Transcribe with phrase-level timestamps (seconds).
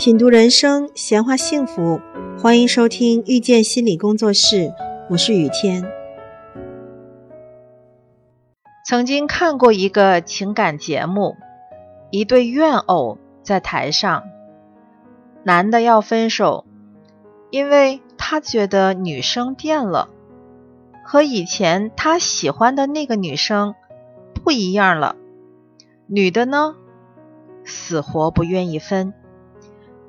[0.00, 2.00] 品读人生，闲话幸福，
[2.38, 4.72] 欢迎收听遇见心理工作室，
[5.10, 5.84] 我是雨天。
[8.86, 11.36] 曾经看过一个情感节目，
[12.10, 14.24] 一对怨偶在台上，
[15.42, 16.64] 男的要分手，
[17.50, 20.08] 因为他觉得女生变了，
[21.04, 23.74] 和以前他喜欢的那个女生
[24.32, 25.16] 不一样了。
[26.06, 26.74] 女的呢，
[27.66, 29.12] 死活不愿意分。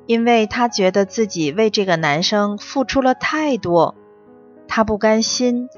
[0.07, 3.95] 因为她觉得自己为这个男生付出了太多，
[4.67, 5.69] 她不甘心，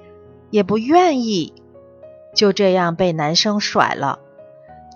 [0.50, 1.54] 也不愿意
[2.34, 4.20] 就这样被男生甩了。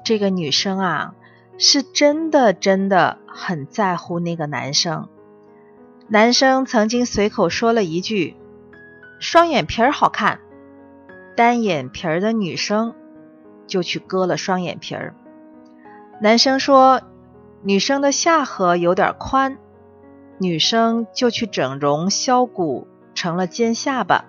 [0.03, 1.13] 这个女生啊，
[1.57, 5.09] 是真的真的很在乎那个男生。
[6.07, 8.35] 男生曾经随口说了一句
[9.19, 10.39] ：“双眼皮儿好看。”
[11.35, 12.95] 单眼皮儿的女生
[13.67, 15.13] 就去割了双眼皮儿。
[16.21, 17.01] 男生说。
[17.63, 19.57] 女生的下颌有点宽，
[20.37, 24.25] 女生就去整容削骨，成了尖下巴。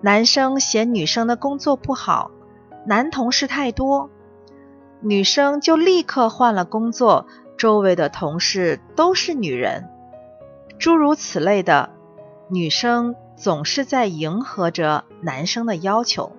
[0.00, 2.30] 男生嫌女生的工作不好，
[2.86, 4.10] 男同事太多，
[5.00, 7.26] 女生就立刻换了工作，
[7.56, 9.88] 周围的同事都是女人。
[10.78, 11.90] 诸如此类的，
[12.48, 16.32] 女生总是在迎合着男生的要求，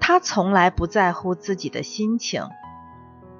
[0.00, 2.44] 她从来不在乎自己的心情。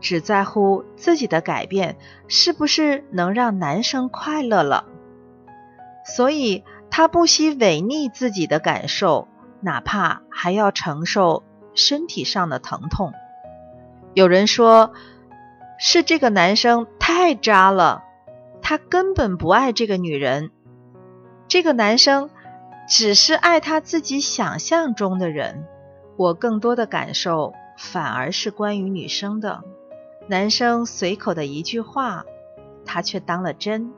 [0.00, 1.96] 只在乎自己的改变
[2.28, 4.84] 是不是能让男生快乐了，
[6.04, 9.28] 所以她不惜违逆自己的感受，
[9.60, 11.42] 哪怕还要承受
[11.74, 13.12] 身体上的疼痛。
[14.14, 14.92] 有人说，
[15.78, 18.02] 是这个男生太渣了，
[18.62, 20.50] 他根本不爱这个女人，
[21.46, 22.30] 这个男生
[22.88, 25.66] 只是爱他自己想象中的人。
[26.16, 29.62] 我更多的感受反而是关于女生的。
[30.29, 32.25] 男生随口的一句话，
[32.84, 33.93] 他却当了真，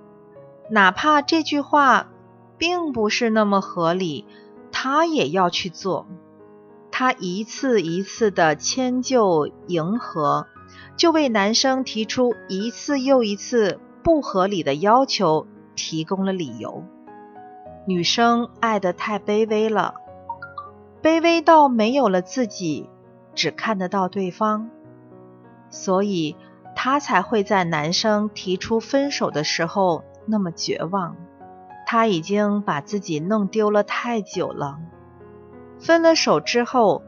[0.69, 2.09] 哪怕这句话
[2.56, 4.27] 并不是那么合理，
[4.70, 6.07] 他也要去做。
[6.92, 10.46] 他一次一次的迁就迎合，
[10.96, 16.85] 就为男生提出一次又一次不合理的要求提供了理由。
[17.86, 19.95] 女生爱得太卑微了，
[21.02, 22.89] 卑微到没有了自己，
[23.35, 24.70] 只看得到对方。
[25.70, 26.36] 所以，
[26.77, 31.17] 他才会在男生提出分手的时候那么绝望。
[31.86, 34.79] 他已经把自己弄丢了太久了。
[35.79, 37.03] 分了手之后，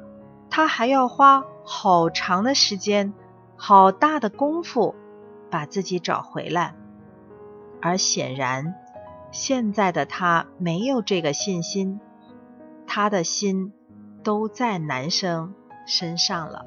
[0.51, 3.13] 他还要花好长的时间、
[3.57, 4.95] 好大的功夫
[5.51, 6.75] 把自己找回来。
[7.81, 8.75] 而显然，
[9.31, 12.01] 现在的他没有这个信心，
[12.87, 13.73] 他的心
[14.23, 15.55] 都在男生
[15.87, 16.67] 身上了。